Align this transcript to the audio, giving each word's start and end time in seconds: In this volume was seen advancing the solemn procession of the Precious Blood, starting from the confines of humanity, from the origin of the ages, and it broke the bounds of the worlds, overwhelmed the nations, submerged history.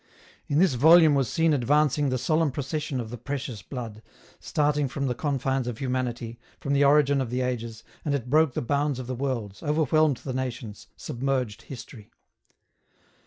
In 0.47 0.57
this 0.57 0.73
volume 0.73 1.13
was 1.13 1.29
seen 1.29 1.53
advancing 1.53 2.09
the 2.09 2.17
solemn 2.17 2.49
procession 2.49 2.99
of 2.99 3.11
the 3.11 3.19
Precious 3.19 3.61
Blood, 3.61 4.01
starting 4.39 4.87
from 4.87 5.05
the 5.05 5.13
confines 5.13 5.67
of 5.67 5.77
humanity, 5.77 6.39
from 6.59 6.73
the 6.73 6.83
origin 6.83 7.21
of 7.21 7.29
the 7.29 7.41
ages, 7.41 7.83
and 8.03 8.15
it 8.15 8.27
broke 8.27 8.55
the 8.55 8.63
bounds 8.63 8.97
of 8.97 9.05
the 9.05 9.13
worlds, 9.13 9.61
overwhelmed 9.61 10.17
the 10.17 10.33
nations, 10.33 10.87
submerged 10.97 11.61
history. 11.61 12.09